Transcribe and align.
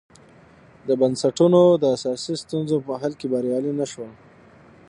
د 0.87 0.89
بنسټونو 1.01 1.61
د 1.81 1.83
اساسي 1.95 2.33
ستونزو 2.43 2.75
په 2.85 2.93
حل 3.01 3.13
کې 3.19 3.27
بریالي 3.33 3.73
نه 3.79 3.85
شول. 3.91 4.11